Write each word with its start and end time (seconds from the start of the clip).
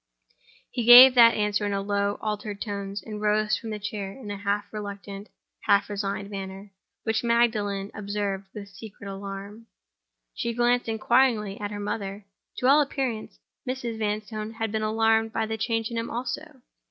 He 0.71 0.83
gave 0.83 1.13
that 1.13 1.35
answer 1.35 1.63
in 1.63 1.73
low, 1.85 2.17
altered 2.21 2.59
tones; 2.59 3.03
and 3.03 3.21
rose 3.21 3.55
from 3.55 3.71
his 3.71 3.83
chair 3.87 4.11
in 4.11 4.31
a 4.31 4.35
half 4.37 4.65
reluctant, 4.73 5.29
half 5.65 5.91
resigned 5.91 6.31
manner, 6.31 6.71
which 7.03 7.23
Magdalen 7.23 7.91
observed 7.93 8.47
with 8.51 8.67
secret 8.69 9.07
alarm. 9.07 9.67
She 10.33 10.55
glanced 10.55 10.89
inquiringly 10.89 11.59
at 11.61 11.69
her 11.69 11.79
mother. 11.79 12.25
To 12.57 12.65
all 12.67 12.81
appearance, 12.81 13.37
Mrs. 13.67 13.99
Vanstone 13.99 14.53
had 14.53 14.71
been 14.71 14.81
alarmed 14.81 15.31
by 15.33 15.45
the 15.45 15.55
change 15.55 15.91
in 15.91 15.99
him 15.99 16.09
also. 16.09 16.61